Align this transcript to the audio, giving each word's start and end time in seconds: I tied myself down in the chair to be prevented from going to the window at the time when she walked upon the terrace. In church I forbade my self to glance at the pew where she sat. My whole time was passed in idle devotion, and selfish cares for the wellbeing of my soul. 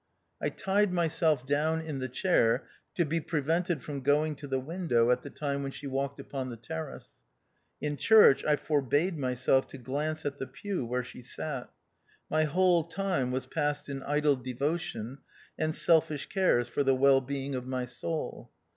I 0.41 0.49
tied 0.49 0.91
myself 0.91 1.45
down 1.45 1.79
in 1.79 1.99
the 1.99 2.09
chair 2.09 2.65
to 2.95 3.05
be 3.05 3.21
prevented 3.21 3.83
from 3.83 4.01
going 4.01 4.33
to 4.37 4.47
the 4.47 4.59
window 4.59 5.11
at 5.11 5.21
the 5.21 5.29
time 5.29 5.61
when 5.61 5.71
she 5.71 5.85
walked 5.85 6.19
upon 6.19 6.49
the 6.49 6.57
terrace. 6.57 7.17
In 7.81 7.97
church 7.97 8.43
I 8.43 8.55
forbade 8.55 9.15
my 9.19 9.35
self 9.35 9.67
to 9.67 9.77
glance 9.77 10.25
at 10.25 10.39
the 10.39 10.47
pew 10.47 10.87
where 10.87 11.03
she 11.03 11.21
sat. 11.21 11.69
My 12.31 12.45
whole 12.45 12.83
time 12.83 13.29
was 13.31 13.45
passed 13.45 13.89
in 13.89 14.01
idle 14.01 14.35
devotion, 14.37 15.19
and 15.55 15.75
selfish 15.75 16.25
cares 16.29 16.67
for 16.67 16.81
the 16.83 16.95
wellbeing 16.95 17.53
of 17.53 17.67
my 17.67 17.85
soul. 17.85 18.49